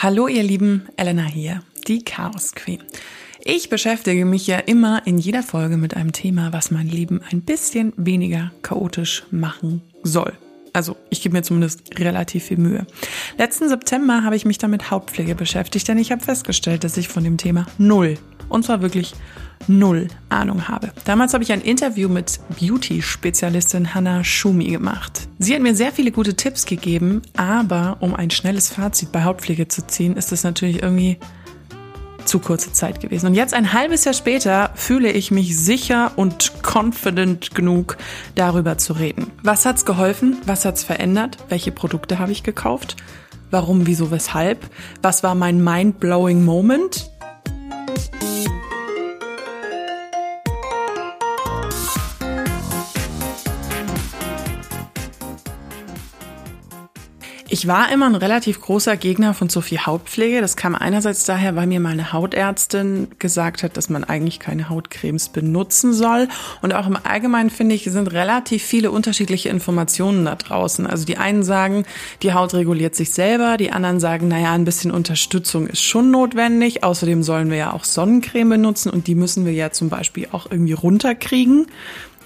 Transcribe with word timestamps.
Hallo 0.00 0.28
ihr 0.28 0.44
Lieben, 0.44 0.86
Elena 0.96 1.24
hier, 1.24 1.60
die 1.88 2.04
Chaos 2.04 2.54
Queen. 2.54 2.84
Ich 3.44 3.68
beschäftige 3.68 4.24
mich 4.24 4.46
ja 4.46 4.58
immer 4.58 5.04
in 5.08 5.18
jeder 5.18 5.42
Folge 5.42 5.76
mit 5.76 5.96
einem 5.96 6.12
Thema, 6.12 6.52
was 6.52 6.70
mein 6.70 6.86
Leben 6.86 7.20
ein 7.32 7.40
bisschen 7.40 7.92
weniger 7.96 8.52
chaotisch 8.62 9.24
machen 9.32 9.82
soll. 10.04 10.34
Also 10.72 10.96
ich 11.10 11.22
gebe 11.22 11.36
mir 11.36 11.42
zumindest 11.42 11.98
relativ 11.98 12.44
viel 12.44 12.58
Mühe. 12.58 12.86
Letzten 13.36 13.68
September 13.68 14.24
habe 14.24 14.36
ich 14.36 14.44
mich 14.44 14.58
damit 14.58 14.90
Hautpflege 14.90 15.34
beschäftigt, 15.34 15.88
denn 15.88 15.98
ich 15.98 16.12
habe 16.12 16.22
festgestellt, 16.22 16.84
dass 16.84 16.96
ich 16.96 17.08
von 17.08 17.24
dem 17.24 17.36
Thema 17.36 17.66
null, 17.78 18.18
und 18.48 18.64
zwar 18.64 18.82
wirklich 18.82 19.14
null 19.66 20.08
Ahnung 20.28 20.68
habe. 20.68 20.92
Damals 21.04 21.34
habe 21.34 21.42
ich 21.42 21.52
ein 21.52 21.60
Interview 21.60 22.08
mit 22.08 22.40
Beauty-Spezialistin 22.60 23.94
Hannah 23.94 24.22
Schumi 24.24 24.66
gemacht. 24.66 25.28
Sie 25.38 25.54
hat 25.54 25.62
mir 25.62 25.74
sehr 25.74 25.92
viele 25.92 26.12
gute 26.12 26.34
Tipps 26.34 26.64
gegeben, 26.64 27.22
aber 27.36 27.96
um 28.00 28.14
ein 28.14 28.30
schnelles 28.30 28.68
Fazit 28.68 29.12
bei 29.12 29.24
Hautpflege 29.24 29.68
zu 29.68 29.86
ziehen, 29.86 30.16
ist 30.16 30.32
es 30.32 30.44
natürlich 30.44 30.82
irgendwie 30.82 31.18
zu 32.28 32.38
kurze 32.38 32.72
Zeit 32.72 33.00
gewesen. 33.00 33.26
Und 33.26 33.34
jetzt 33.34 33.54
ein 33.54 33.72
halbes 33.72 34.04
Jahr 34.04 34.14
später 34.14 34.70
fühle 34.74 35.10
ich 35.10 35.30
mich 35.30 35.58
sicher 35.58 36.12
und 36.16 36.62
confident 36.62 37.54
genug, 37.54 37.96
darüber 38.34 38.78
zu 38.78 38.92
reden. 38.92 39.32
Was 39.42 39.66
hat's 39.66 39.84
geholfen? 39.84 40.36
Was 40.46 40.64
hat's 40.64 40.84
verändert? 40.84 41.38
Welche 41.48 41.72
Produkte 41.72 42.18
habe 42.18 42.32
ich 42.32 42.42
gekauft? 42.42 42.96
Warum, 43.50 43.86
wieso, 43.86 44.10
weshalb? 44.10 44.68
Was 45.02 45.22
war 45.22 45.34
mein 45.34 45.64
mind-blowing 45.64 46.44
Moment? 46.44 47.10
Ich 57.50 57.66
war 57.66 57.90
immer 57.90 58.04
ein 58.04 58.14
relativ 58.14 58.60
großer 58.60 58.98
Gegner 58.98 59.32
von 59.32 59.48
so 59.48 59.62
viel 59.62 59.78
Hautpflege. 59.78 60.42
Das 60.42 60.54
kam 60.54 60.74
einerseits 60.74 61.24
daher, 61.24 61.56
weil 61.56 61.66
mir 61.66 61.80
meine 61.80 62.12
Hautärztin 62.12 63.08
gesagt 63.18 63.62
hat, 63.62 63.78
dass 63.78 63.88
man 63.88 64.04
eigentlich 64.04 64.38
keine 64.38 64.68
Hautcremes 64.68 65.30
benutzen 65.30 65.94
soll. 65.94 66.28
Und 66.60 66.74
auch 66.74 66.86
im 66.86 66.98
Allgemeinen 67.02 67.48
finde 67.48 67.74
ich, 67.74 67.84
sind 67.84 68.12
relativ 68.12 68.62
viele 68.62 68.90
unterschiedliche 68.90 69.48
Informationen 69.48 70.26
da 70.26 70.34
draußen. 70.34 70.86
Also 70.86 71.06
die 71.06 71.16
einen 71.16 71.42
sagen, 71.42 71.86
die 72.20 72.34
Haut 72.34 72.52
reguliert 72.52 72.94
sich 72.94 73.12
selber. 73.12 73.56
Die 73.56 73.72
anderen 73.72 73.98
sagen, 73.98 74.28
naja, 74.28 74.52
ein 74.52 74.66
bisschen 74.66 74.90
Unterstützung 74.90 75.68
ist 75.68 75.82
schon 75.82 76.10
notwendig. 76.10 76.84
Außerdem 76.84 77.22
sollen 77.22 77.48
wir 77.48 77.56
ja 77.56 77.72
auch 77.72 77.84
Sonnencreme 77.84 78.50
benutzen 78.50 78.90
und 78.90 79.06
die 79.06 79.14
müssen 79.14 79.46
wir 79.46 79.54
ja 79.54 79.70
zum 79.70 79.88
Beispiel 79.88 80.28
auch 80.32 80.50
irgendwie 80.50 80.74
runterkriegen. 80.74 81.66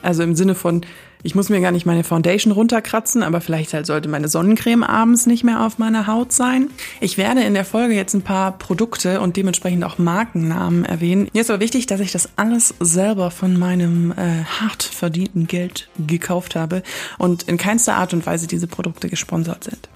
Also 0.02 0.24
im 0.24 0.34
Sinne 0.34 0.56
von, 0.56 0.84
ich 1.22 1.34
muss 1.34 1.48
mir 1.48 1.60
gar 1.60 1.70
nicht 1.70 1.86
meine 1.86 2.04
Foundation 2.04 2.52
runterkratzen, 2.52 3.22
aber 3.22 3.40
vielleicht 3.40 3.72
halt 3.74 3.86
sollte 3.86 4.08
meine 4.08 4.28
Sonnencreme 4.28 4.82
abends 4.82 5.26
nicht 5.26 5.44
mehr 5.44 5.64
auf 5.64 5.78
meiner 5.78 6.06
Haut 6.06 6.32
sein. 6.32 6.68
Ich 7.00 7.16
werde 7.16 7.42
in 7.42 7.54
der 7.54 7.64
Folge 7.64 7.94
jetzt 7.94 8.14
ein 8.14 8.22
paar 8.22 8.58
Produkte 8.58 9.20
und 9.20 9.36
dementsprechend 9.36 9.84
auch 9.84 9.98
Markennamen 9.98 10.84
erwähnen. 10.84 11.28
Mir 11.32 11.42
ist 11.42 11.50
aber 11.50 11.60
wichtig, 11.60 11.86
dass 11.86 12.00
ich 12.00 12.10
das 12.10 12.30
alles 12.36 12.74
selber 12.80 13.30
von 13.30 13.58
meinem 13.58 14.12
äh, 14.12 14.44
hart 14.44 14.82
verdienten 14.82 15.46
Geld 15.46 15.88
gekauft 16.06 16.56
habe 16.56 16.82
und 17.18 17.44
in 17.44 17.56
keinster 17.56 17.94
Art 17.94 18.12
und 18.12 18.26
Weise 18.26 18.48
diese 18.48 18.66
Produkte 18.66 19.08
gesponsert 19.08 19.64
sind. 19.64 19.88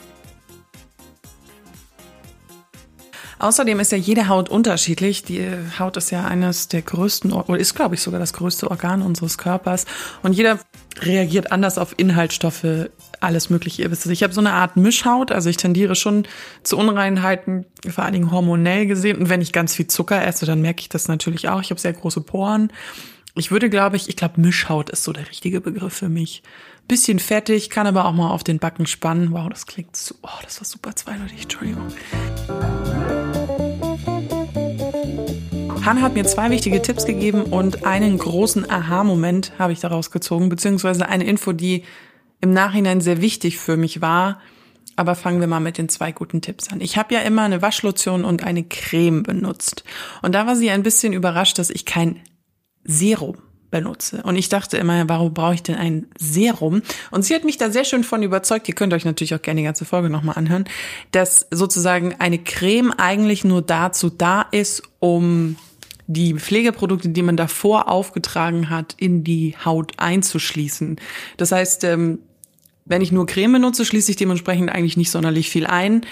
Außerdem 3.39 3.81
ist 3.81 3.93
ja 3.93 3.99
jede 3.99 4.29
Haut 4.29 4.49
unterschiedlich. 4.49 5.23
Die 5.23 5.47
Haut 5.79 5.97
ist 5.97 6.11
ja 6.11 6.25
eines 6.25 6.69
der 6.69 6.83
größten, 6.83 7.33
oder 7.33 7.59
ist, 7.59 7.75
glaube 7.75 7.95
ich, 7.95 8.01
sogar 8.01 8.19
das 8.19 8.33
größte 8.33 8.71
Organ 8.71 9.03
unseres 9.03 9.37
Körpers. 9.37 9.85
Und 10.23 10.33
jeder 10.33 10.59
reagiert 11.01 11.53
anders 11.53 11.79
auf 11.79 11.95
Inhaltsstoffe, 11.97 12.89
alles 13.21 13.51
Mögliche. 13.51 13.83
Ich 13.83 14.23
habe 14.23 14.33
so 14.33 14.41
eine 14.41 14.53
Art 14.53 14.77
Mischhaut, 14.77 15.33
also 15.33 15.49
ich 15.51 15.57
tendiere 15.57 15.95
schon 15.95 16.27
zu 16.63 16.77
Unreinheiten, 16.77 17.67
vor 17.89 18.05
allen 18.05 18.15
Dingen 18.15 18.31
hormonell 18.31 18.87
gesehen. 18.87 19.19
Und 19.19 19.29
wenn 19.29 19.41
ich 19.41 19.53
ganz 19.53 19.75
viel 19.75 19.87
Zucker 19.87 20.25
esse, 20.25 20.47
dann 20.47 20.61
merke 20.61 20.81
ich 20.81 20.89
das 20.89 21.09
natürlich 21.09 21.49
auch. 21.49 21.61
Ich 21.61 21.71
habe 21.71 21.81
sehr 21.81 21.93
große 21.93 22.21
Poren. 22.21 22.73
Ich 23.35 23.51
würde, 23.51 23.69
glaube 23.69 23.97
ich, 23.97 24.09
ich 24.09 24.17
glaube, 24.17 24.41
Mischhaut 24.41 24.89
ist 24.91 25.05
so 25.05 25.13
der 25.13 25.29
richtige 25.29 25.61
Begriff 25.61 25.93
für 25.93 26.09
mich. 26.09 26.43
Bisschen 26.89 27.19
fettig, 27.19 27.69
kann 27.69 27.87
aber 27.87 28.06
auch 28.06 28.12
mal 28.12 28.31
auf 28.31 28.45
den 28.45 28.59
Backen 28.59 28.87
spannen. 28.87 29.33
Wow, 29.33 29.49
das 29.51 29.67
klingt 29.67 29.97
so, 29.97 30.15
oh, 30.23 30.29
das 30.43 30.61
war 30.61 30.65
super 30.65 30.95
zweideutig, 30.95 31.43
Entschuldigung. 31.43 31.89
Hannah 35.87 36.03
hat 36.03 36.15
mir 36.15 36.25
zwei 36.25 36.51
wichtige 36.51 36.83
Tipps 36.83 37.07
gegeben 37.07 37.45
und 37.45 37.87
einen 37.87 38.19
großen 38.19 38.69
Aha-Moment 38.69 39.53
habe 39.57 39.73
ich 39.73 39.79
daraus 39.79 40.11
gezogen, 40.11 40.49
beziehungsweise 40.49 41.09
eine 41.09 41.23
Info, 41.23 41.53
die 41.53 41.85
im 42.41 42.53
Nachhinein 42.53 43.01
sehr 43.01 43.21
wichtig 43.21 43.59
für 43.59 43.77
mich 43.77 44.01
war. 44.01 44.41
Aber 44.97 45.15
fangen 45.15 45.39
wir 45.39 45.47
mal 45.47 45.61
mit 45.61 45.79
den 45.79 45.89
zwei 45.89 46.11
guten 46.11 46.43
Tipps 46.43 46.73
an. 46.73 46.81
Ich 46.81 46.99
habe 46.99 47.15
ja 47.15 47.21
immer 47.21 47.43
eine 47.43 47.63
Waschlotion 47.63 48.25
und 48.25 48.43
eine 48.43 48.65
Creme 48.65 49.23
benutzt. 49.23 49.85
Und 50.23 50.35
da 50.35 50.45
war 50.45 50.57
sie 50.57 50.71
ein 50.71 50.83
bisschen 50.83 51.13
überrascht, 51.13 51.57
dass 51.57 51.71
ich 51.71 51.85
kein 51.85 52.19
Serum 52.83 53.37
benutze. 53.71 54.25
Und 54.25 54.35
ich 54.35 54.49
dachte 54.49 54.79
immer, 54.79 55.09
warum 55.09 55.35
brauche 55.35 55.55
ich 55.55 55.63
denn 55.63 55.77
ein 55.77 56.09
Serum? 56.19 56.83
Und 57.13 57.25
sie 57.25 57.35
hat 57.37 57.45
mich 57.45 57.59
da 57.59 57.71
sehr 57.71 57.85
schön 57.85 58.03
von 58.03 58.25
überzeugt, 58.25 58.67
ihr 58.69 58.75
könnt 58.75 58.93
euch 58.93 59.05
natürlich 59.05 59.37
auch 59.37 59.43
gerne 59.43 59.61
die 59.61 59.67
ganze 59.67 59.85
Folge 59.85 60.11
nochmal 60.11 60.37
anhören, 60.37 60.65
dass 61.13 61.47
sozusagen 61.53 62.17
eine 62.19 62.39
Creme 62.39 62.91
eigentlich 62.91 63.45
nur 63.45 63.63
dazu 63.63 64.11
da 64.11 64.43
ist, 64.51 64.83
um 64.99 65.55
die 66.06 66.34
Pflegeprodukte, 66.34 67.09
die 67.09 67.22
man 67.22 67.37
davor 67.37 67.89
aufgetragen 67.89 68.71
hat, 68.71 68.94
in 68.99 69.25
die 69.25 69.56
Haut 69.65 69.93
einzuschließen. 69.97 70.97
Das 71.37 71.53
heißt, 71.53 71.84
ähm, 71.84 72.21
wenn 72.84 73.03
ich 73.03 73.12
nur 73.12 73.27
Creme 73.27 73.55
benutze, 73.55 73.84
schließe 73.84 74.11
ich 74.12 74.17
dementsprechend 74.17 74.71
eigentlich 74.71 74.97
nicht 74.97 75.11
sonderlich 75.11 75.50
viel 75.50 75.67
ein 75.67 76.06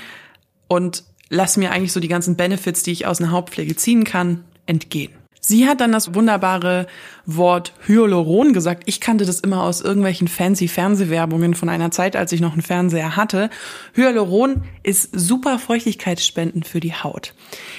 und 0.66 1.04
lasse 1.28 1.60
mir 1.60 1.70
eigentlich 1.70 1.92
so 1.92 2.00
die 2.00 2.08
ganzen 2.08 2.36
Benefits, 2.36 2.82
die 2.82 2.92
ich 2.92 3.06
aus 3.06 3.20
einer 3.20 3.30
Hautpflege 3.30 3.76
ziehen 3.76 4.04
kann, 4.04 4.44
entgehen. 4.66 5.12
Sie 5.46 5.68
hat 5.68 5.82
dann 5.82 5.92
das 5.92 6.14
wunderbare 6.14 6.86
Wort 7.26 7.74
Hyaluron 7.86 8.54
gesagt. 8.54 8.84
Ich 8.86 8.98
kannte 8.98 9.26
das 9.26 9.40
immer 9.40 9.62
aus 9.62 9.82
irgendwelchen 9.82 10.26
fancy 10.26 10.68
Fernsehwerbungen 10.68 11.52
von 11.52 11.68
einer 11.68 11.90
Zeit, 11.90 12.16
als 12.16 12.32
ich 12.32 12.40
noch 12.40 12.54
einen 12.54 12.62
Fernseher 12.62 13.14
hatte. 13.14 13.50
Hyaluron 13.92 14.62
ist 14.82 15.10
super 15.12 15.58
feuchtigkeitsspendend 15.58 16.66
für 16.66 16.80
die 16.80 16.94
Haut. 16.94 17.34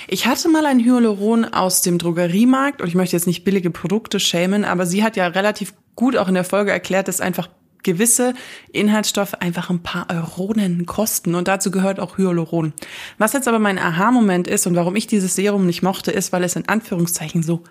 Ich 0.07 0.27
hatte 0.27 0.47
mal 0.47 0.67
ein 0.67 0.79
Hyaluron 0.79 1.43
aus 1.43 1.81
dem 1.81 1.97
Drogeriemarkt 1.97 2.83
und 2.83 2.87
ich 2.87 2.93
möchte 2.93 3.15
jetzt 3.15 3.25
nicht 3.25 3.43
billige 3.43 3.71
Produkte 3.71 4.19
schämen, 4.19 4.63
aber 4.63 4.85
sie 4.85 5.03
hat 5.03 5.15
ja 5.15 5.25
relativ 5.25 5.73
gut 5.95 6.17
auch 6.17 6.27
in 6.27 6.35
der 6.35 6.43
Folge 6.43 6.69
erklärt, 6.69 7.07
dass 7.07 7.19
einfach 7.19 7.49
gewisse 7.85 8.33
Inhaltsstoffe 8.73 9.35
einfach 9.35 9.69
ein 9.69 9.81
paar 9.81 10.07
Euronen 10.09 10.85
kosten 10.85 11.35
und 11.35 11.47
dazu 11.47 11.71
gehört 11.71 12.01
auch 12.01 12.17
Hyaluron. 12.17 12.73
Was 13.17 13.31
jetzt 13.31 13.47
aber 13.47 13.59
mein 13.59 13.79
Aha-Moment 13.79 14.49
ist 14.49 14.67
und 14.67 14.75
warum 14.75 14.97
ich 14.97 15.07
dieses 15.07 15.35
Serum 15.35 15.65
nicht 15.65 15.83
mochte, 15.83 16.11
ist, 16.11 16.33
weil 16.33 16.43
es 16.43 16.57
in 16.57 16.67
Anführungszeichen 16.67 17.43
so 17.43 17.63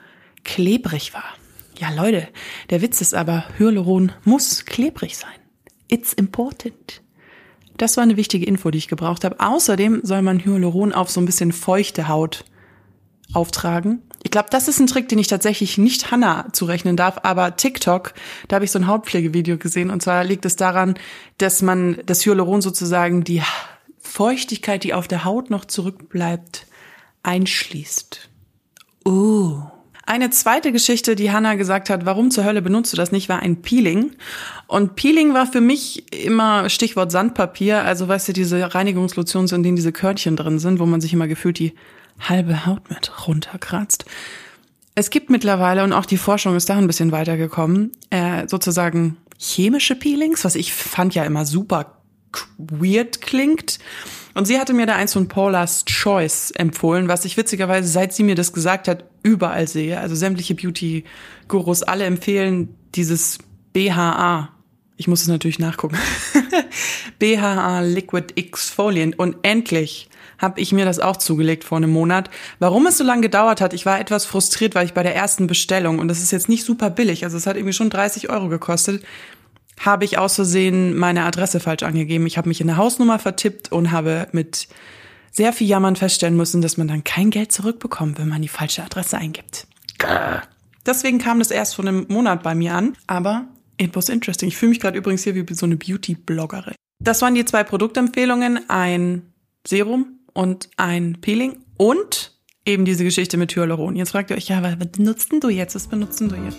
klebrig 0.45 1.13
war. 1.13 1.25
Ja, 1.79 1.91
Leute, 1.91 2.29
der 2.71 2.81
Witz 2.81 3.01
ist 3.01 3.15
aber, 3.15 3.45
Hyaluron 3.59 4.13
muss 4.25 4.65
klebrig 4.65 5.19
sein. 5.19 5.31
It's 5.89 6.13
important. 6.13 7.03
Das 7.77 7.97
war 7.97 8.05
eine 8.05 8.17
wichtige 8.17 8.47
Info, 8.47 8.71
die 8.71 8.79
ich 8.79 8.89
gebraucht 8.89 9.25
habe. 9.25 9.41
Außerdem 9.41 10.01
soll 10.05 10.23
man 10.23 10.45
Hyaluron 10.45 10.93
auf 10.93 11.11
so 11.11 11.21
ein 11.21 11.27
bisschen 11.27 11.53
feuchte 11.53 12.07
Haut 12.07 12.45
auftragen. 13.33 14.03
Ich 14.25 14.31
glaube, 14.31 14.49
das 14.51 14.69
ist 14.69 14.81
ein 14.81 14.87
Trick, 14.87 15.09
den 15.09 15.19
ich 15.19 15.29
tatsächlich 15.29 15.79
nicht 15.79 16.11
Hannah 16.11 16.47
zurechnen 16.53 16.97
darf, 16.97 17.19
aber 17.23 17.57
TikTok, 17.57 18.15
da 18.49 18.57
habe 18.57 18.65
ich 18.65 18.71
so 18.71 18.79
ein 18.79 18.89
Hautpflegevideo 18.89 19.59
gesehen 19.59 19.91
und 19.91 20.03
zwar 20.03 20.25
liegt 20.25 20.47
es 20.47 20.57
daran, 20.57 20.95
dass 21.39 21.63
man 21.63 21.99
das 22.07 22.25
Hyaluron 22.25 22.63
sozusagen 22.63 23.23
die 23.23 23.43
Feuchtigkeit, 24.01 24.83
die 24.83 24.95
auf 24.95 25.07
der 25.07 25.25
Haut 25.25 25.51
noch 25.51 25.67
zurückbleibt, 25.67 26.67
einschließt. 27.23 28.29
Uh. 29.07 29.63
Eine 30.07 30.31
zweite 30.31 30.73
Geschichte, 30.73 31.17
die 31.17 31.31
Hannah 31.31 31.55
gesagt 31.55 31.89
hat, 31.89 32.05
warum 32.05 32.31
zur 32.31 32.45
Hölle 32.45 32.61
benutzt 32.61 32.93
du 32.93 32.97
das 32.97 33.13
nicht, 33.13 33.29
war 33.29 33.41
ein 33.41 33.63
Peeling. 33.63 34.13
Und 34.67 34.97
Peeling 34.97 35.33
war 35.33 35.47
für 35.47 35.63
mich 35.63 36.13
immer 36.13 36.69
Stichwort 36.69 37.11
Sandpapier. 37.11 37.83
Also 37.85 38.07
weißt 38.07 38.29
du, 38.29 38.33
diese 38.35 38.75
Reinigungslotions, 38.75 39.53
in 39.53 39.63
denen 39.63 39.77
diese 39.77 39.93
Körnchen 39.93 40.37
drin 40.37 40.59
sind, 40.59 40.79
wo 40.79 40.87
man 40.87 41.01
sich 41.01 41.15
immer 41.15 41.27
gefühlt 41.27 41.59
die 41.59 41.73
halbe 42.21 42.67
Haut 42.67 42.91
mit 42.91 43.27
runterkratzt. 43.27 44.05
Es 44.95 45.11
gibt 45.11 45.31
mittlerweile, 45.31 45.83
und 45.83 45.93
auch 45.93 46.07
die 46.07 46.17
Forschung 46.17 46.55
ist 46.55 46.69
da 46.69 46.77
ein 46.77 46.87
bisschen 46.87 47.11
weitergekommen, 47.11 47.93
äh, 48.11 48.47
sozusagen 48.47 49.17
chemische 49.39 49.97
Peelings, 49.97 50.45
was 50.45 50.55
ich 50.55 50.73
fand 50.73 51.15
ja 51.15 51.25
immer 51.25 51.45
super 51.45 51.99
weird 52.59 53.21
klingt. 53.21 53.79
Und 54.35 54.47
sie 54.47 54.59
hatte 54.59 54.73
mir 54.73 54.87
da 54.87 54.97
eins 54.97 55.13
von 55.13 55.29
Paula's 55.29 55.85
Choice 55.85 56.51
empfohlen, 56.53 57.07
was 57.07 57.25
ich 57.25 57.37
witzigerweise, 57.37 57.89
seit 57.89 58.13
sie 58.13 58.25
mir 58.25 58.35
das 58.35 58.53
gesagt 58.53 58.89
hat, 58.89 59.05
überall 59.23 59.69
sehe. 59.69 59.99
Also 59.99 60.17
sämtliche 60.17 60.55
Beauty-Gurus 60.55 61.85
alle 61.85 62.05
empfehlen 62.05 62.75
dieses 62.95 63.39
BHA. 63.73 64.51
Ich 64.97 65.07
muss 65.07 65.23
es 65.23 65.29
natürlich 65.29 65.61
nachgucken. 65.61 65.97
BHA 67.21 67.81
Liquid 67.81 68.35
Exfoliant. 68.37 69.19
Und 69.19 69.37
endlich 69.43 70.09
habe 70.39 70.61
ich 70.61 70.73
mir 70.73 70.85
das 70.85 71.01
auch 71.01 71.17
zugelegt 71.17 71.65
vor 71.65 71.79
einem 71.79 71.91
Monat. 71.91 72.31
Warum 72.59 72.87
es 72.87 72.99
so 72.99 73.05
lange 73.05 73.23
gedauert 73.23 73.61
hat, 73.61 73.73
ich 73.75 73.87
war 73.87 74.01
etwas 74.01 74.25
frustriert, 74.25 74.75
weil 74.75 74.87
ich 74.87 74.95
bei 74.95 75.03
der 75.03 75.15
ersten 75.15 75.47
Bestellung, 75.47 75.99
und 75.99 76.09
das 76.09 76.23
ist 76.23 76.31
jetzt 76.31 76.49
nicht 76.49 76.65
super 76.65 76.91
billig, 76.91 77.25
also 77.25 77.37
es 77.37 77.47
hat 77.47 77.57
irgendwie 77.57 77.73
schon 77.73 77.91
30 77.91 78.31
Euro 78.31 78.49
gekostet, 78.49 79.05
habe 79.81 80.05
ich 80.05 80.19
aus 80.19 80.37
Versehen 80.37 80.97
meine 80.97 81.25
Adresse 81.25 81.61
falsch 81.61 81.83
angegeben. 81.83 82.27
Ich 82.27 82.39
habe 82.39 82.49
mich 82.49 82.61
in 82.61 82.69
der 82.69 82.77
Hausnummer 82.77 83.19
vertippt 83.19 83.73
und 83.73 83.91
habe 83.91 84.29
mit 84.33 84.69
sehr 85.33 85.53
viel 85.53 85.67
jammern 85.67 85.97
feststellen 85.97 86.37
müssen, 86.37 86.63
dass 86.63 86.77
man 86.77 86.87
dann 86.87 87.03
kein 87.03 87.31
Geld 87.31 87.51
zurückbekommt, 87.51 88.19
wenn 88.19 88.29
man 88.29 88.43
die 88.43 88.49
falsche 88.49 88.85
Adresse 88.85 89.19
eingibt. 89.19 89.67
Deswegen 90.87 91.19
kam 91.19 91.39
das 91.41 91.51
erst 91.51 91.75
vor 91.75 91.85
einem 91.85 92.07
Monat 92.09 92.43
bei 92.43 92.55
mir 92.55 92.75
an, 92.75 92.97
aber 93.07 93.47
it 93.79 93.97
was 93.97 94.09
interesting. 94.09 94.49
Ich 94.49 94.57
fühle 94.57 94.71
mich 94.71 94.81
gerade 94.81 94.97
übrigens 94.97 95.25
hier 95.25 95.35
wie 95.35 95.55
so 95.55 95.67
eine 95.67 95.77
Beauty-Bloggerin. 95.77 96.75
Das 97.01 97.21
waren 97.23 97.35
die 97.35 97.45
zwei 97.45 97.65
Produktempfehlungen, 97.65 98.71
ein 98.71 99.23
Serum 99.67 100.21
und 100.35 100.69
ein 100.77 101.19
Peeling 101.23 101.65
und 101.79 102.33
eben 102.67 102.85
diese 102.85 103.05
Geschichte 103.05 103.37
mit 103.39 103.57
Hyaluron. 103.57 103.97
Jetzt 103.97 104.11
fragt 104.11 104.31
ihr 104.31 104.37
euch, 104.37 104.49
ja, 104.49 104.63
was 104.63 104.77
benutzt 104.77 105.33
denn 105.33 105.41
du 105.41 105.49
jetzt? 105.49 105.75
Was 105.75 105.87
benutzt 105.87 106.21
denn 106.21 106.29
du 106.29 106.37
jetzt? 106.37 106.59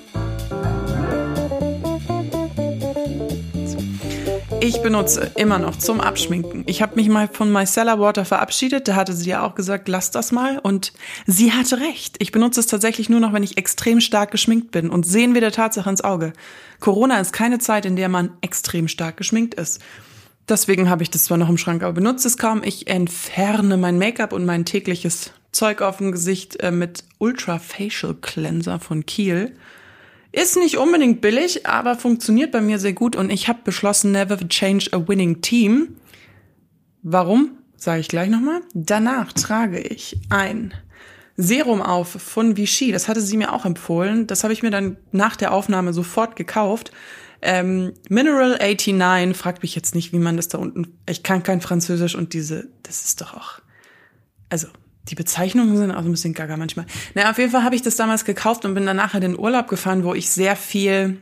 Ich 4.61 4.81
benutze 4.81 5.31
immer 5.35 5.59
noch 5.59 5.75
zum 5.75 6.01
Abschminken. 6.01 6.63
Ich 6.65 6.81
habe 6.81 6.95
mich 6.95 7.07
mal 7.07 7.27
von 7.27 7.51
Micellar 7.51 7.99
Water 7.99 8.25
verabschiedet. 8.25 8.87
Da 8.87 8.95
hatte 8.95 9.13
sie 9.13 9.29
ja 9.29 9.45
auch 9.45 9.53
gesagt, 9.53 9.87
lass 9.87 10.09
das 10.09 10.31
mal. 10.31 10.57
Und 10.57 10.91
sie 11.27 11.51
hatte 11.51 11.79
recht. 11.79 12.15
Ich 12.17 12.31
benutze 12.31 12.61
es 12.61 12.67
tatsächlich 12.67 13.07
nur 13.07 13.19
noch, 13.19 13.31
wenn 13.31 13.43
ich 13.43 13.59
extrem 13.59 14.01
stark 14.01 14.31
geschminkt 14.31 14.71
bin. 14.71 14.89
Und 14.89 15.05
sehen 15.05 15.35
wir 15.35 15.41
der 15.41 15.51
Tatsache 15.51 15.89
ins 15.89 16.03
Auge. 16.03 16.33
Corona 16.79 17.19
ist 17.19 17.31
keine 17.31 17.59
Zeit, 17.59 17.85
in 17.85 17.95
der 17.95 18.09
man 18.09 18.31
extrem 18.41 18.87
stark 18.87 19.17
geschminkt 19.17 19.53
ist. 19.53 19.81
Deswegen 20.47 20.89
habe 20.89 21.03
ich 21.03 21.09
das 21.09 21.25
zwar 21.25 21.37
noch 21.37 21.49
im 21.49 21.57
Schrank, 21.57 21.81
aber 21.81 21.93
benutze 21.93 22.27
es 22.27 22.37
kaum. 22.37 22.61
Ich 22.63 22.87
entferne 22.87 23.77
mein 23.77 23.97
Make-up 23.97 24.31
und 24.31 24.45
mein 24.45 24.65
tägliches 24.65 25.31
Zeug 25.51 25.81
auf 25.81 25.97
dem 25.97 26.11
Gesicht 26.11 26.59
äh, 26.59 26.71
mit 26.71 27.03
Ultra 27.17 27.59
Facial 27.59 28.13
Cleanser 28.15 28.79
von 28.79 29.05
Kiel. 29.05 29.55
Ist 30.31 30.57
nicht 30.57 30.77
unbedingt 30.77 31.21
billig, 31.21 31.65
aber 31.65 31.95
funktioniert 31.95 32.51
bei 32.51 32.61
mir 32.61 32.77
sehr 32.77 32.93
gut 32.93 33.15
und 33.15 33.29
ich 33.29 33.47
habe 33.47 33.59
beschlossen, 33.63 34.11
never 34.11 34.37
change 34.49 34.89
a 34.91 35.07
winning 35.07 35.41
team. 35.41 35.95
Warum? 37.01 37.51
Sage 37.77 38.01
ich 38.01 38.09
gleich 38.09 38.29
nochmal. 38.29 38.61
Danach 38.73 39.31
trage 39.31 39.79
ich 39.79 40.17
ein 40.29 40.73
Serum 41.37 41.81
auf 41.81 42.09
von 42.09 42.57
Vichy. 42.57 42.91
Das 42.91 43.07
hatte 43.07 43.21
sie 43.21 43.37
mir 43.37 43.53
auch 43.53 43.65
empfohlen. 43.65 44.27
Das 44.27 44.43
habe 44.43 44.53
ich 44.53 44.63
mir 44.63 44.71
dann 44.71 44.97
nach 45.11 45.35
der 45.35 45.53
Aufnahme 45.53 45.93
sofort 45.93 46.35
gekauft. 46.35 46.91
Ähm, 47.47 47.93
Mineral 48.09 48.57
89, 48.57 49.37
fragt 49.37 49.61
mich 49.61 49.75
jetzt 49.75 49.93
nicht, 49.93 50.11
wie 50.13 50.17
man 50.17 50.35
das 50.35 50.47
da 50.47 50.57
unten. 50.57 50.97
Ich 51.07 51.21
kann 51.21 51.43
kein 51.43 51.61
Französisch 51.61 52.15
und 52.15 52.33
diese, 52.33 52.69
das 52.81 53.05
ist 53.05 53.21
doch 53.21 53.35
auch. 53.35 53.59
Also, 54.49 54.67
die 55.09 55.15
Bezeichnungen 55.15 55.77
sind 55.77 55.91
auch 55.91 56.03
ein 56.03 56.09
bisschen 56.09 56.33
gaga 56.33 56.57
manchmal. 56.57 56.87
Na, 57.13 57.29
auf 57.29 57.37
jeden 57.37 57.51
Fall 57.51 57.63
habe 57.63 57.75
ich 57.75 57.83
das 57.83 57.97
damals 57.97 58.25
gekauft 58.25 58.65
und 58.65 58.73
bin 58.73 58.87
dann 58.87 58.97
nachher 58.97 59.17
in 59.17 59.33
den 59.33 59.39
Urlaub 59.39 59.67
gefahren, 59.67 60.03
wo 60.03 60.15
ich 60.15 60.31
sehr 60.31 60.55
viel 60.55 61.21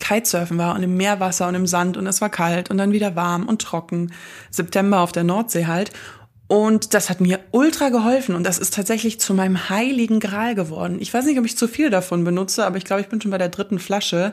Kitesurfen 0.00 0.58
war 0.58 0.74
und 0.74 0.82
im 0.82 0.96
Meerwasser 0.96 1.46
und 1.46 1.54
im 1.54 1.68
Sand 1.68 1.96
und 1.96 2.08
es 2.08 2.20
war 2.20 2.30
kalt 2.30 2.68
und 2.68 2.78
dann 2.78 2.90
wieder 2.90 3.14
warm 3.14 3.46
und 3.46 3.62
trocken. 3.62 4.12
September 4.50 5.00
auf 5.00 5.12
der 5.12 5.22
Nordsee 5.22 5.66
halt. 5.66 5.92
Und 6.48 6.94
das 6.94 7.10
hat 7.10 7.20
mir 7.20 7.38
ultra 7.52 7.90
geholfen 7.90 8.34
und 8.34 8.42
das 8.42 8.58
ist 8.58 8.74
tatsächlich 8.74 9.20
zu 9.20 9.34
meinem 9.34 9.68
heiligen 9.68 10.18
Gral 10.18 10.56
geworden. 10.56 10.96
Ich 10.98 11.14
weiß 11.14 11.26
nicht, 11.26 11.38
ob 11.38 11.44
ich 11.44 11.56
zu 11.56 11.68
viel 11.68 11.90
davon 11.90 12.24
benutze, 12.24 12.66
aber 12.66 12.76
ich 12.76 12.84
glaube, 12.84 13.02
ich 13.02 13.08
bin 13.08 13.20
schon 13.20 13.30
bei 13.30 13.38
der 13.38 13.50
dritten 13.50 13.78
Flasche. 13.78 14.32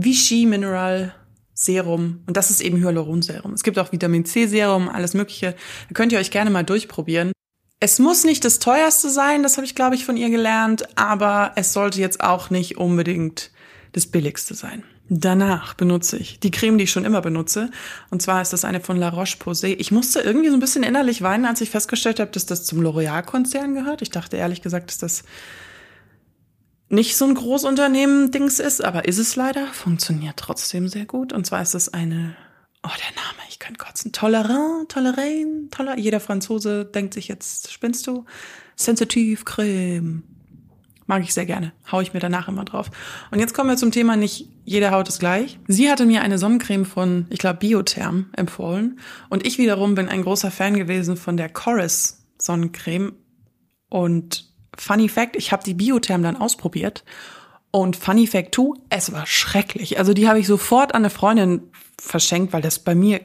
Vichy 0.00 0.46
Mineral 0.46 1.14
Serum 1.54 2.22
und 2.26 2.36
das 2.36 2.50
ist 2.50 2.60
eben 2.60 2.78
Hyaluronserum. 2.80 3.52
Es 3.52 3.64
gibt 3.64 3.78
auch 3.78 3.90
Vitamin 3.90 4.24
C 4.24 4.46
Serum, 4.46 4.88
alles 4.88 5.14
mögliche. 5.14 5.56
Da 5.88 5.94
könnt 5.94 6.12
ihr 6.12 6.18
euch 6.18 6.30
gerne 6.30 6.50
mal 6.50 6.62
durchprobieren. 6.62 7.32
Es 7.80 7.98
muss 7.98 8.24
nicht 8.24 8.44
das 8.44 8.60
teuerste 8.60 9.10
sein, 9.10 9.42
das 9.42 9.56
habe 9.56 9.64
ich, 9.64 9.74
glaube 9.74 9.96
ich, 9.96 10.04
von 10.04 10.16
ihr 10.16 10.30
gelernt, 10.30 10.88
aber 10.96 11.52
es 11.56 11.72
sollte 11.72 12.00
jetzt 12.00 12.22
auch 12.22 12.50
nicht 12.50 12.76
unbedingt 12.76 13.50
das 13.92 14.06
billigste 14.06 14.54
sein. 14.54 14.84
Danach 15.08 15.74
benutze 15.74 16.18
ich 16.18 16.38
die 16.38 16.50
Creme, 16.50 16.76
die 16.76 16.84
ich 16.84 16.90
schon 16.90 17.06
immer 17.06 17.22
benutze. 17.22 17.70
Und 18.10 18.20
zwar 18.20 18.42
ist 18.42 18.52
das 18.52 18.64
eine 18.64 18.80
von 18.80 18.98
La 18.98 19.08
Roche-Posay. 19.08 19.72
Ich 19.72 19.90
musste 19.90 20.20
irgendwie 20.20 20.48
so 20.48 20.54
ein 20.54 20.60
bisschen 20.60 20.82
innerlich 20.82 21.22
weinen, 21.22 21.46
als 21.46 21.60
ich 21.60 21.70
festgestellt 21.70 22.20
habe, 22.20 22.30
dass 22.30 22.46
das 22.46 22.64
zum 22.64 22.80
L'Oreal-Konzern 22.80 23.74
gehört. 23.74 24.02
Ich 24.02 24.10
dachte 24.10 24.36
ehrlich 24.36 24.60
gesagt, 24.60 24.90
dass 24.90 24.98
das 24.98 25.24
nicht 26.88 27.16
so 27.16 27.26
ein 27.26 27.34
Großunternehmen-Dings 27.34 28.60
ist, 28.60 28.84
aber 28.84 29.06
ist 29.06 29.18
es 29.18 29.36
leider. 29.36 29.66
Funktioniert 29.68 30.36
trotzdem 30.36 30.88
sehr 30.88 31.04
gut. 31.04 31.32
Und 31.32 31.46
zwar 31.46 31.62
ist 31.62 31.74
es 31.74 31.92
eine 31.92 32.36
Oh, 32.84 32.90
der 32.96 33.22
Name, 33.22 33.42
ich 33.48 33.58
kann 33.58 33.76
kotzen. 33.76 34.12
Tolerant, 34.12 34.88
Tolerain, 34.88 35.68
toler. 35.70 35.98
Jeder 35.98 36.20
Franzose 36.20 36.84
denkt 36.84 37.12
sich 37.12 37.26
jetzt, 37.28 37.72
spinnst 37.72 38.06
du? 38.06 38.24
Sensitiv 38.76 39.44
Creme. 39.44 40.22
Mag 41.06 41.22
ich 41.22 41.34
sehr 41.34 41.46
gerne. 41.46 41.72
Hau 41.90 42.00
ich 42.00 42.14
mir 42.14 42.20
danach 42.20 42.48
immer 42.48 42.64
drauf. 42.64 42.90
Und 43.30 43.40
jetzt 43.40 43.54
kommen 43.54 43.70
wir 43.70 43.76
zum 43.76 43.90
Thema, 43.90 44.16
nicht 44.16 44.48
jede 44.64 44.90
Haut 44.90 45.08
ist 45.08 45.18
gleich. 45.18 45.58
Sie 45.66 45.90
hatte 45.90 46.06
mir 46.06 46.22
eine 46.22 46.38
Sonnencreme 46.38 46.84
von, 46.84 47.26
ich 47.30 47.38
glaube, 47.38 47.58
Biotherm 47.58 48.26
empfohlen. 48.36 49.00
Und 49.28 49.46
ich 49.46 49.58
wiederum 49.58 49.94
bin 49.94 50.08
ein 50.08 50.22
großer 50.22 50.50
Fan 50.50 50.74
gewesen 50.74 51.16
von 51.16 51.36
der 51.36 51.48
Chorus 51.48 52.26
Sonnencreme. 52.38 53.14
Und 53.88 54.52
Funny 54.80 55.08
Fact, 55.08 55.36
ich 55.36 55.52
habe 55.52 55.64
die 55.64 55.74
Biotherm 55.74 56.22
dann 56.22 56.36
ausprobiert. 56.36 57.04
Und 57.70 57.96
Funny 57.96 58.26
Fact 58.26 58.54
2, 58.54 58.80
es 58.90 59.12
war 59.12 59.26
schrecklich. 59.26 59.98
Also 59.98 60.14
die 60.14 60.28
habe 60.28 60.38
ich 60.38 60.46
sofort 60.46 60.94
an 60.94 61.02
eine 61.02 61.10
Freundin 61.10 61.62
verschenkt, 62.00 62.52
weil 62.52 62.62
das 62.62 62.78
bei 62.78 62.94
mir, 62.94 63.20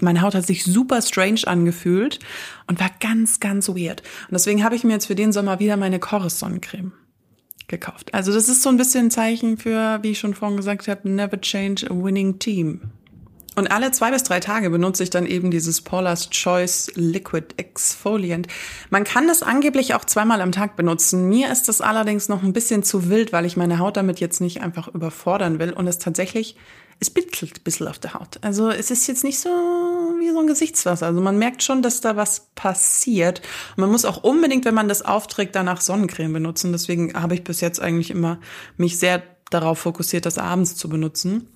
meine 0.00 0.22
Haut 0.22 0.34
hat 0.34 0.46
sich 0.46 0.64
super 0.64 1.00
strange 1.00 1.42
angefühlt 1.46 2.18
und 2.66 2.80
war 2.80 2.90
ganz, 3.00 3.38
ganz 3.38 3.68
weird. 3.68 4.02
Und 4.28 4.32
deswegen 4.32 4.64
habe 4.64 4.74
ich 4.74 4.84
mir 4.84 4.94
jetzt 4.94 5.06
für 5.06 5.14
den 5.14 5.32
Sommer 5.32 5.60
wieder 5.60 5.76
meine 5.76 6.00
Chorus 6.00 6.38
Sonnencreme 6.40 6.92
gekauft. 7.68 8.12
Also 8.12 8.32
das 8.32 8.48
ist 8.48 8.62
so 8.62 8.68
ein 8.68 8.76
bisschen 8.76 9.06
ein 9.06 9.10
Zeichen 9.10 9.56
für, 9.56 10.02
wie 10.02 10.10
ich 10.10 10.18
schon 10.18 10.34
vorhin 10.34 10.56
gesagt 10.56 10.88
habe, 10.88 11.08
never 11.08 11.40
change 11.40 11.88
a 11.88 11.94
winning 11.94 12.38
team. 12.38 12.80
Und 13.54 13.70
alle 13.70 13.92
zwei 13.92 14.10
bis 14.10 14.22
drei 14.22 14.40
Tage 14.40 14.70
benutze 14.70 15.02
ich 15.02 15.10
dann 15.10 15.26
eben 15.26 15.50
dieses 15.50 15.80
Paula's 15.80 16.30
Choice 16.30 16.90
Liquid 16.94 17.54
Exfoliant. 17.56 18.48
Man 18.90 19.04
kann 19.04 19.28
das 19.28 19.42
angeblich 19.42 19.94
auch 19.94 20.04
zweimal 20.04 20.40
am 20.40 20.52
Tag 20.52 20.76
benutzen. 20.76 21.28
Mir 21.28 21.50
ist 21.50 21.68
das 21.68 21.80
allerdings 21.80 22.28
noch 22.28 22.42
ein 22.42 22.52
bisschen 22.52 22.82
zu 22.82 23.08
wild, 23.08 23.32
weil 23.32 23.44
ich 23.44 23.56
meine 23.56 23.78
Haut 23.78 23.96
damit 23.96 24.20
jetzt 24.20 24.40
nicht 24.40 24.62
einfach 24.62 24.88
überfordern 24.88 25.58
will 25.58 25.72
und 25.72 25.86
es 25.86 25.98
tatsächlich 25.98 26.56
es 27.00 27.10
bittelt 27.10 27.58
ein 27.58 27.62
bisschen 27.64 27.88
auf 27.88 27.98
der 27.98 28.14
Haut. 28.14 28.38
Also 28.42 28.70
es 28.70 28.90
ist 28.90 29.06
jetzt 29.06 29.24
nicht 29.24 29.38
so 29.38 29.48
wie 29.48 30.30
so 30.30 30.40
ein 30.40 30.46
Gesichtswasser. 30.46 31.06
Also 31.06 31.20
man 31.20 31.38
merkt 31.38 31.62
schon, 31.62 31.82
dass 31.82 32.00
da 32.00 32.16
was 32.16 32.48
passiert. 32.54 33.40
Und 33.76 33.82
man 33.82 33.90
muss 33.90 34.04
auch 34.04 34.22
unbedingt, 34.22 34.64
wenn 34.64 34.74
man 34.74 34.88
das 34.88 35.02
aufträgt, 35.02 35.54
danach 35.54 35.80
Sonnencreme 35.80 36.32
benutzen. 36.32 36.72
Deswegen 36.72 37.14
habe 37.14 37.34
ich 37.34 37.44
bis 37.44 37.60
jetzt 37.60 37.80
eigentlich 37.80 38.10
immer 38.10 38.38
mich 38.76 38.98
sehr 38.98 39.22
darauf 39.50 39.80
fokussiert, 39.80 40.26
das 40.26 40.38
abends 40.38 40.76
zu 40.76 40.88
benutzen. 40.88 41.48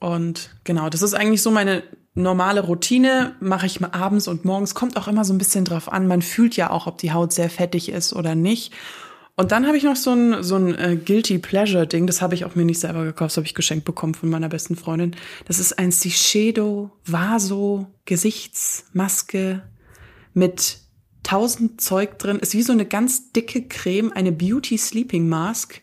Und 0.00 0.50
genau, 0.64 0.88
das 0.90 1.02
ist 1.02 1.14
eigentlich 1.14 1.42
so 1.42 1.50
meine 1.50 1.82
normale 2.14 2.60
Routine. 2.60 3.34
Mache 3.40 3.66
ich 3.66 3.80
mal 3.80 3.90
abends 3.92 4.28
und 4.28 4.44
morgens. 4.44 4.74
Kommt 4.74 4.96
auch 4.96 5.08
immer 5.08 5.24
so 5.24 5.32
ein 5.32 5.38
bisschen 5.38 5.64
drauf 5.64 5.90
an. 5.90 6.06
Man 6.06 6.22
fühlt 6.22 6.56
ja 6.56 6.70
auch, 6.70 6.86
ob 6.86 6.98
die 6.98 7.12
Haut 7.12 7.32
sehr 7.32 7.50
fettig 7.50 7.88
ist 7.88 8.12
oder 8.12 8.34
nicht. 8.34 8.72
Und 9.36 9.50
dann 9.50 9.66
habe 9.66 9.76
ich 9.76 9.82
noch 9.82 9.96
so 9.96 10.12
ein, 10.12 10.42
so 10.44 10.54
ein 10.54 10.74
äh, 10.76 10.96
Guilty 10.96 11.38
Pleasure 11.38 11.88
Ding, 11.88 12.06
das 12.06 12.22
habe 12.22 12.36
ich 12.36 12.44
auch 12.44 12.54
mir 12.54 12.64
nicht 12.64 12.78
selber 12.78 13.04
gekauft, 13.04 13.32
das 13.32 13.38
habe 13.38 13.46
ich 13.46 13.54
geschenkt 13.54 13.84
bekommen 13.84 14.14
von 14.14 14.30
meiner 14.30 14.48
besten 14.48 14.76
Freundin. 14.76 15.16
Das 15.46 15.58
ist 15.58 15.76
ein 15.76 15.90
Shiseido 15.90 16.92
Vaso 17.04 17.86
Gesichtsmaske 18.04 19.62
mit 20.34 20.78
tausend 21.24 21.80
Zeug 21.80 22.18
drin. 22.18 22.38
Ist 22.38 22.54
wie 22.54 22.62
so 22.62 22.72
eine 22.72 22.84
ganz 22.84 23.32
dicke 23.32 23.66
Creme, 23.66 24.12
eine 24.12 24.30
Beauty 24.30 24.78
Sleeping 24.78 25.28
Mask. 25.28 25.80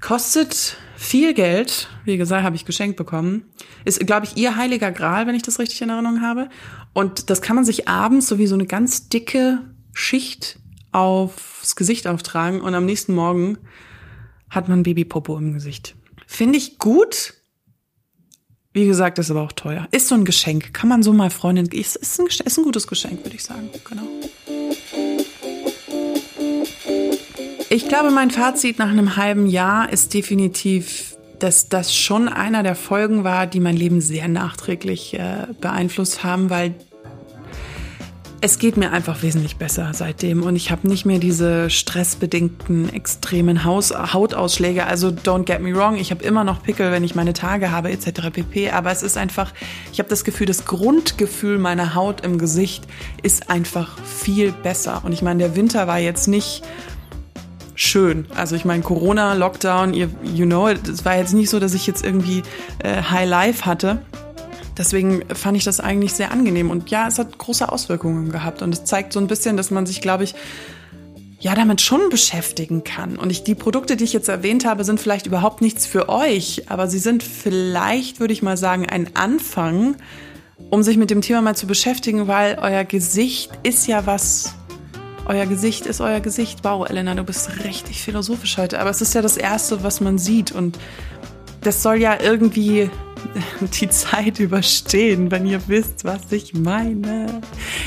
Kostet 0.00 0.76
viel 1.02 1.34
Geld. 1.34 1.88
Wie 2.04 2.16
gesagt, 2.16 2.44
habe 2.44 2.56
ich 2.56 2.64
geschenkt 2.64 2.96
bekommen. 2.96 3.44
Ist, 3.84 4.06
glaube 4.06 4.26
ich, 4.26 4.36
ihr 4.36 4.56
heiliger 4.56 4.92
Gral, 4.92 5.26
wenn 5.26 5.34
ich 5.34 5.42
das 5.42 5.58
richtig 5.58 5.82
in 5.82 5.90
Erinnerung 5.90 6.22
habe. 6.22 6.48
Und 6.92 7.28
das 7.28 7.42
kann 7.42 7.56
man 7.56 7.64
sich 7.64 7.88
abends 7.88 8.28
so 8.28 8.38
wie 8.38 8.46
so 8.46 8.54
eine 8.54 8.66
ganz 8.66 9.08
dicke 9.08 9.58
Schicht 9.92 10.60
aufs 10.92 11.74
Gesicht 11.74 12.06
auftragen 12.06 12.60
und 12.60 12.74
am 12.74 12.84
nächsten 12.84 13.14
Morgen 13.14 13.58
hat 14.48 14.68
man 14.68 14.82
Babypopo 14.82 15.36
im 15.38 15.54
Gesicht. 15.54 15.96
Finde 16.26 16.58
ich 16.58 16.78
gut. 16.78 17.34
Wie 18.74 18.86
gesagt, 18.86 19.18
ist 19.18 19.30
aber 19.30 19.42
auch 19.42 19.52
teuer. 19.52 19.88
Ist 19.90 20.08
so 20.08 20.14
ein 20.14 20.24
Geschenk. 20.24 20.72
Kann 20.72 20.88
man 20.88 21.02
so 21.02 21.12
mal 21.12 21.30
Freundin, 21.30 21.66
ist, 21.66 21.96
ist, 21.96 22.20
ein, 22.20 22.26
ist 22.26 22.58
ein 22.58 22.64
gutes 22.64 22.86
Geschenk, 22.86 23.24
würde 23.24 23.36
ich 23.36 23.42
sagen. 23.42 23.68
Genau. 23.88 24.02
Ich 27.74 27.88
glaube, 27.88 28.10
mein 28.10 28.30
Fazit 28.30 28.78
nach 28.78 28.90
einem 28.90 29.16
halben 29.16 29.46
Jahr 29.46 29.90
ist 29.90 30.12
definitiv, 30.12 31.16
dass 31.38 31.70
das 31.70 31.96
schon 31.96 32.28
einer 32.28 32.62
der 32.62 32.74
Folgen 32.74 33.24
war, 33.24 33.46
die 33.46 33.60
mein 33.60 33.78
Leben 33.78 34.02
sehr 34.02 34.28
nachträglich 34.28 35.14
äh, 35.14 35.46
beeinflusst 35.58 36.22
haben, 36.22 36.50
weil 36.50 36.74
es 38.42 38.58
geht 38.58 38.76
mir 38.76 38.90
einfach 38.90 39.22
wesentlich 39.22 39.56
besser 39.56 39.92
seitdem 39.94 40.42
und 40.42 40.54
ich 40.54 40.70
habe 40.70 40.86
nicht 40.86 41.06
mehr 41.06 41.18
diese 41.18 41.70
stressbedingten 41.70 42.92
extremen 42.92 43.64
Haus 43.64 43.94
Hautausschläge. 43.94 44.84
Also 44.84 45.08
don't 45.08 45.44
get 45.44 45.60
me 45.60 45.74
wrong, 45.74 45.96
ich 45.96 46.10
habe 46.10 46.22
immer 46.24 46.44
noch 46.44 46.62
Pickel, 46.62 46.92
wenn 46.92 47.04
ich 47.04 47.14
meine 47.14 47.32
Tage 47.32 47.70
habe 47.70 47.90
etc. 47.90 48.32
pp. 48.32 48.70
Aber 48.70 48.92
es 48.92 49.02
ist 49.02 49.16
einfach, 49.16 49.50
ich 49.92 49.98
habe 49.98 50.10
das 50.10 50.24
Gefühl, 50.24 50.46
das 50.46 50.66
Grundgefühl 50.66 51.56
meiner 51.56 51.94
Haut 51.94 52.20
im 52.22 52.36
Gesicht 52.36 52.84
ist 53.22 53.48
einfach 53.48 53.96
viel 54.04 54.52
besser. 54.52 55.00
Und 55.04 55.12
ich 55.12 55.22
meine, 55.22 55.38
der 55.38 55.56
Winter 55.56 55.86
war 55.86 56.00
jetzt 56.00 56.28
nicht 56.28 56.62
schön. 57.74 58.26
Also 58.34 58.56
ich 58.56 58.64
meine, 58.64 58.82
Corona, 58.82 59.34
Lockdown, 59.34 59.94
you, 59.94 60.08
you 60.22 60.46
know, 60.46 60.68
es 60.68 61.04
war 61.04 61.16
jetzt 61.16 61.32
nicht 61.32 61.50
so, 61.50 61.60
dass 61.60 61.74
ich 61.74 61.86
jetzt 61.86 62.04
irgendwie 62.04 62.42
äh, 62.82 63.02
High 63.02 63.28
Life 63.28 63.66
hatte. 63.66 64.00
Deswegen 64.76 65.22
fand 65.34 65.56
ich 65.56 65.64
das 65.64 65.80
eigentlich 65.80 66.14
sehr 66.14 66.32
angenehm. 66.32 66.70
Und 66.70 66.90
ja, 66.90 67.06
es 67.06 67.18
hat 67.18 67.36
große 67.38 67.70
Auswirkungen 67.70 68.32
gehabt. 68.32 68.62
Und 68.62 68.72
es 68.72 68.84
zeigt 68.84 69.12
so 69.12 69.20
ein 69.20 69.26
bisschen, 69.26 69.56
dass 69.56 69.70
man 69.70 69.86
sich, 69.86 70.00
glaube 70.00 70.24
ich, 70.24 70.34
ja, 71.42 71.56
damit 71.56 71.80
schon 71.80 72.08
beschäftigen 72.08 72.84
kann. 72.84 73.18
Und 73.18 73.30
ich, 73.30 73.42
die 73.42 73.56
Produkte, 73.56 73.96
die 73.96 74.04
ich 74.04 74.12
jetzt 74.12 74.28
erwähnt 74.28 74.64
habe, 74.64 74.84
sind 74.84 75.00
vielleicht 75.00 75.26
überhaupt 75.26 75.60
nichts 75.60 75.86
für 75.86 76.08
euch, 76.08 76.70
aber 76.70 76.86
sie 76.86 77.00
sind 77.00 77.24
vielleicht, 77.24 78.20
würde 78.20 78.32
ich 78.32 78.42
mal 78.42 78.56
sagen, 78.56 78.88
ein 78.88 79.16
Anfang, 79.16 79.96
um 80.70 80.84
sich 80.84 80.96
mit 80.96 81.10
dem 81.10 81.20
Thema 81.20 81.42
mal 81.42 81.56
zu 81.56 81.66
beschäftigen, 81.66 82.28
weil 82.28 82.58
euer 82.62 82.84
Gesicht 82.84 83.50
ist 83.64 83.88
ja 83.88 84.06
was, 84.06 84.54
euer 85.26 85.46
Gesicht 85.46 85.86
ist 85.86 86.00
euer 86.00 86.20
Gesicht. 86.20 86.60
Wow, 86.62 86.88
Elena, 86.88 87.14
du 87.14 87.24
bist 87.24 87.64
richtig 87.64 88.02
philosophisch 88.02 88.58
heute, 88.58 88.80
aber 88.80 88.90
es 88.90 89.00
ist 89.00 89.14
ja 89.14 89.22
das 89.22 89.36
Erste, 89.36 89.82
was 89.82 90.00
man 90.00 90.18
sieht 90.18 90.52
und 90.52 90.78
das 91.62 91.82
soll 91.82 91.96
ja 91.96 92.18
irgendwie 92.20 92.90
die 93.80 93.88
Zeit 93.88 94.40
überstehen, 94.40 95.30
wenn 95.30 95.46
ihr 95.46 95.60
wisst, 95.68 96.04
was 96.04 96.20
ich 96.30 96.54
meine. 96.54 97.40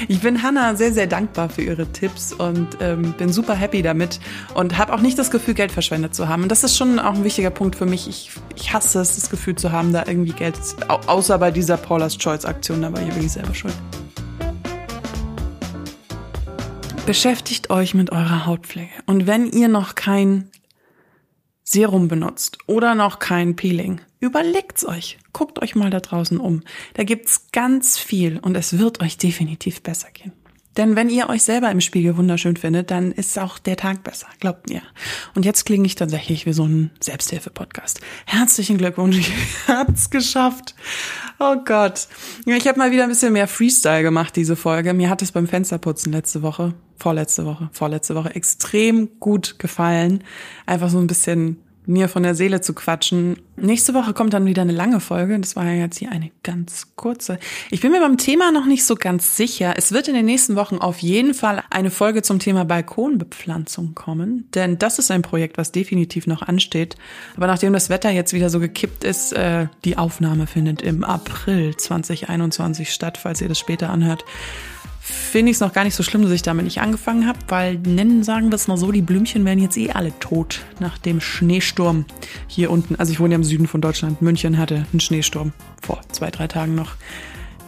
Ich 0.08 0.22
bin 0.22 0.42
Hanna 0.42 0.76
sehr, 0.76 0.94
sehr 0.94 1.08
dankbar 1.08 1.50
für 1.50 1.62
ihre 1.62 1.86
Tipps 1.88 2.32
und 2.32 2.70
ähm, 2.80 3.14
bin 3.18 3.32
super 3.32 3.54
happy 3.54 3.82
damit 3.82 4.20
und 4.54 4.78
habe 4.78 4.94
auch 4.94 5.02
nicht 5.02 5.20
das 5.20 5.32
Gefühl, 5.32 5.54
Geld 5.54 5.72
verschwendet 5.72 6.16
zu 6.16 6.30
haben. 6.30 6.44
Und 6.44 6.50
das 6.50 6.64
ist 6.64 6.78
schon 6.78 7.00
auch 7.00 7.16
ein 7.16 7.24
wichtiger 7.24 7.50
Punkt 7.50 7.76
für 7.76 7.86
mich. 7.86 8.08
Ich, 8.08 8.32
ich 8.56 8.74
hasse 8.74 9.00
es, 9.02 9.16
das 9.16 9.30
Gefühl 9.30 9.56
zu 9.56 9.72
haben, 9.72 9.92
da 9.92 10.04
irgendwie 10.08 10.32
Geld, 10.32 10.56
außer 10.88 11.38
bei 11.38 11.52
dieser 11.52 11.78
Paula's 11.78 12.18
Choice 12.18 12.46
Aktion, 12.46 12.82
da 12.82 12.94
war 12.94 13.02
ich 13.02 13.08
wirklich 13.08 13.34
selber 13.34 13.54
schuld. 13.54 13.76
Beschäftigt 17.06 17.70
euch 17.70 17.94
mit 17.94 18.12
eurer 18.12 18.48
Hautpflege. 18.48 18.90
Und 19.06 19.28
wenn 19.28 19.52
ihr 19.52 19.68
noch 19.68 19.94
kein 19.94 20.50
Serum 21.64 22.08
benutzt 22.08 22.58
oder 22.66 22.96
noch 22.96 23.20
kein 23.20 23.56
Peeling, 23.56 24.02
überlegt's 24.20 24.88
euch. 24.88 25.20
Guckt 25.32 25.62
euch 25.62 25.76
mal 25.76 25.92
da 25.92 26.00
draußen 26.00 26.40
um. 26.40 26.64
Da 26.96 27.04
gibt's 27.04 27.52
ganz 27.52 28.00
viel 28.00 28.40
und 28.40 28.58
es 28.58 28.80
wird 28.80 29.02
euch 29.02 29.20
definitiv 29.20 29.84
besser 29.84 30.08
gehen. 30.12 30.34
Denn 30.78 30.96
wenn 30.96 31.10
ihr 31.10 31.30
euch 31.30 31.44
selber 31.44 31.72
im 31.72 31.80
Spiegel 31.80 32.18
wunderschön 32.18 32.58
findet, 32.58 32.92
dann 32.92 33.12
ist 33.12 33.38
auch 33.40 33.60
der 33.60 33.78
Tag 33.78 34.04
besser, 34.04 34.28
glaubt 34.40 34.68
mir. 34.70 34.82
Und 35.36 35.46
jetzt 35.46 35.66
klinge 35.66 35.86
ich 35.86 35.96
tatsächlich 35.96 36.46
wie 36.46 36.54
so 36.54 36.68
ein 36.68 36.92
Selbsthilfe-Podcast. 37.00 38.02
Herzlichen 38.26 38.78
Glückwunsch, 38.78 39.18
ich 39.20 39.32
hab's 39.68 40.10
geschafft. 40.10 40.76
Oh 41.40 41.56
Gott. 41.64 42.08
Ich 42.46 42.68
habe 42.68 42.80
mal 42.80 42.92
wieder 42.92 43.04
ein 43.04 43.10
bisschen 43.10 43.34
mehr 43.34 43.48
Freestyle 43.48 44.04
gemacht, 44.04 44.36
diese 44.36 44.56
Folge. 44.56 44.94
Mir 44.94 45.10
hat 45.10 45.22
es 45.22 45.32
beim 45.32 45.48
Fensterputzen 45.48 46.12
letzte 46.12 46.42
Woche, 46.42 46.74
vorletzte 46.98 47.46
Woche, 47.46 47.70
vorletzte 47.72 48.16
Woche 48.16 48.36
extrem 48.36 49.10
gut 49.20 49.60
gefallen. 49.60 50.24
Einfach 50.66 50.90
so 50.90 50.98
ein 50.98 51.08
bisschen 51.08 51.58
mir 51.88 52.10
von 52.10 52.24
der 52.24 52.36
Seele 52.36 52.62
zu 52.62 52.74
quatschen. 52.74 53.38
Nächste 53.58 53.94
Woche 53.94 54.14
kommt 54.14 54.34
dann 54.34 54.46
wieder 54.46 54.62
eine 54.62 54.72
lange 54.72 55.00
Folge. 55.00 55.40
Das 55.40 55.56
war 55.56 55.66
ja 55.66 55.74
jetzt 55.74 55.98
hier 55.98 56.12
eine 56.12 56.32
ganz 56.44 56.96
kurze. 56.96 57.38
Ich 57.72 57.82
bin 57.82 57.92
mir 57.92 58.00
beim 58.00 58.18
Thema 58.18 58.52
noch 58.52 58.66
nicht 58.66 58.86
so 58.86 58.96
ganz 58.96 59.38
sicher. 59.38 59.74
Es 59.78 59.92
wird 59.92 60.08
in 60.08 60.14
den 60.14 60.26
nächsten 60.26 60.56
Wochen 60.56 60.78
auf 60.78 61.00
jeden 61.00 61.34
Fall 61.34 61.64
eine 61.70 61.92
Folge 61.92 62.22
zum 62.22 62.40
Thema 62.40 62.66
Balkonbepflanzung 62.66 63.96
kommen. 63.96 64.50
Denn 64.54 64.78
das 64.78 65.00
ist 65.00 65.12
ein 65.12 65.22
Projekt, 65.22 65.58
was 65.58 65.72
definitiv 65.72 66.28
noch 66.28 66.42
ansteht. 66.42 66.96
Aber 67.36 67.48
nachdem 67.48 67.74
das 67.74 67.90
Wetter 67.90 68.10
jetzt 68.10 68.34
wieder 68.34 68.50
so 68.50 68.60
gekippt 68.60 69.04
ist, 69.04 69.34
äh, 69.34 69.68
die 69.84 69.98
Aufnahme 69.98 70.48
findet 70.48 70.82
im 70.82 71.04
April 71.04 71.76
2021 71.76 72.92
statt, 72.92 73.18
falls 73.18 73.42
ihr 73.42 73.48
das 73.50 73.60
später 73.60 73.90
anhört 73.90 74.26
finde 75.06 75.52
ich 75.52 75.58
es 75.58 75.62
noch 75.62 75.72
gar 75.72 75.84
nicht 75.84 75.94
so 75.94 76.02
schlimm, 76.02 76.24
dass 76.24 76.32
ich 76.32 76.42
damit 76.42 76.66
nicht 76.66 76.82
angefangen 76.82 77.28
habe, 77.28 77.38
weil 77.48 77.76
nennen, 77.76 78.24
sagen 78.24 78.50
wir 78.50 78.56
es 78.56 78.68
mal 78.68 78.78
so, 78.78 78.92
die 78.92 79.04
Blümchen 79.04 79.46
werden 79.46 79.60
jetzt 79.60 79.78
eh 79.78 79.92
alle 79.92 80.18
tot 80.20 80.62
nach 80.80 80.98
dem 80.98 81.22
Schneesturm 81.22 82.06
hier 82.48 82.72
unten. 82.72 82.96
Also 82.96 83.12
ich 83.12 83.20
wohne 83.20 83.34
ja 83.34 83.36
im 83.36 83.44
Süden 83.44 83.68
von 83.68 83.82
Deutschland. 83.82 84.24
München 84.24 84.58
hatte 84.58 84.88
einen 84.92 85.00
Schneesturm 85.00 85.54
vor 85.82 86.02
zwei, 86.12 86.32
drei 86.32 86.48
Tagen 86.48 86.74
noch. 86.74 86.96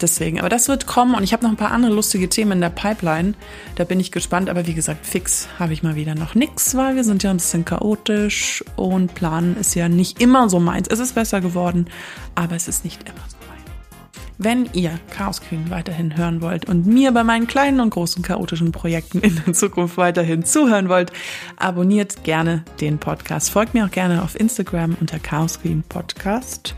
Deswegen, 0.02 0.40
aber 0.40 0.50
das 0.50 0.68
wird 0.68 0.86
kommen 0.86 1.16
und 1.16 1.24
ich 1.24 1.34
habe 1.34 1.44
noch 1.44 1.52
ein 1.52 1.58
paar 1.58 1.72
andere 1.72 1.94
lustige 1.94 2.30
Themen 2.30 2.54
in 2.54 2.62
der 2.62 2.70
Pipeline. 2.70 3.34
Da 3.76 3.84
bin 3.84 4.00
ich 4.00 4.12
gespannt, 4.12 4.50
aber 4.50 4.68
wie 4.68 4.74
gesagt, 4.74 5.06
fix 5.06 5.48
habe 5.60 5.74
ich 5.74 5.82
mal 5.82 5.96
wieder 5.96 6.16
noch 6.16 6.36
nichts, 6.36 6.76
weil 6.76 6.96
wir 6.96 7.04
sind 7.04 7.24
ja 7.24 7.32
ein 7.32 7.38
bisschen 7.38 7.66
chaotisch 7.66 8.64
und 8.76 9.16
planen 9.16 9.58
ist 9.58 9.76
ja 9.76 9.90
nicht 9.90 10.22
immer 10.22 10.50
so 10.50 10.60
meins. 10.60 10.88
Es 10.88 11.00
ist 11.00 11.16
besser 11.16 11.42
geworden, 11.42 11.88
aber 12.36 12.56
es 12.56 12.68
ist 12.68 12.84
nicht 12.84 13.02
immer 13.10 13.24
so. 13.28 13.37
Wenn 14.40 14.70
ihr 14.74 15.00
Chaos 15.10 15.42
Queen 15.42 15.72
weiterhin 15.72 16.16
hören 16.16 16.42
wollt 16.42 16.66
und 16.66 16.86
mir 16.86 17.12
bei 17.12 17.24
meinen 17.24 17.48
kleinen 17.48 17.80
und 17.80 17.90
großen 17.90 18.22
chaotischen 18.22 18.72
Projekten 18.72 19.20
in 19.22 19.42
der 19.44 19.54
Zukunft 19.54 19.98
weiterhin 19.98 20.46
zuhören 20.46 20.90
wollt, 20.90 21.12
abonniert 21.56 22.24
gerne 22.24 22.64
den 22.80 23.00
Podcast. 23.00 23.50
Folgt 23.50 23.74
mir 23.74 23.86
auch 23.86 23.92
gerne 23.92 24.22
auf 24.22 24.40
Instagram 24.40 24.96
unter 25.00 25.18
Chaos 25.18 25.60
Queen 25.60 25.82
Podcast. 25.90 26.76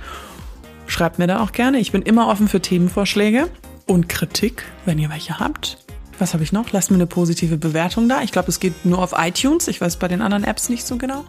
Schreibt 0.87 1.19
mir 1.19 1.27
da 1.27 1.41
auch 1.41 1.51
gerne. 1.51 1.79
Ich 1.79 1.91
bin 1.91 2.01
immer 2.01 2.29
offen 2.29 2.47
für 2.47 2.61
Themenvorschläge 2.61 3.49
und 3.85 4.07
Kritik, 4.07 4.63
wenn 4.85 4.97
ihr 4.97 5.09
welche 5.09 5.37
habt. 5.37 5.79
Was 6.17 6.33
habe 6.33 6.43
ich 6.43 6.53
noch? 6.53 6.71
Lasst 6.71 6.91
mir 6.91 6.95
eine 6.95 7.07
positive 7.07 7.57
Bewertung 7.57 8.07
da. 8.07 8.21
Ich 8.21 8.31
glaube, 8.31 8.47
es 8.47 8.61
geht 8.61 8.85
nur 8.85 8.99
auf 8.99 9.13
iTunes. 9.17 9.67
Ich 9.67 9.81
weiß 9.81 9.97
bei 9.97 10.07
den 10.07 10.21
anderen 10.21 10.45
Apps 10.45 10.69
nicht 10.69 10.87
so 10.87 10.97
genau. 10.97 11.25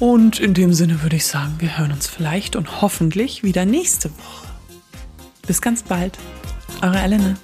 Und 0.00 0.40
in 0.40 0.54
dem 0.54 0.72
Sinne 0.72 1.04
würde 1.04 1.16
ich 1.16 1.26
sagen, 1.26 1.54
wir 1.58 1.78
hören 1.78 1.92
uns 1.92 2.08
vielleicht 2.08 2.56
und 2.56 2.82
hoffentlich 2.82 3.44
wieder 3.44 3.64
nächste 3.64 4.10
Woche. 4.10 4.53
Bis 5.46 5.60
ganz 5.60 5.82
bald. 5.82 6.18
Eure 6.82 6.98
Elena. 6.98 7.34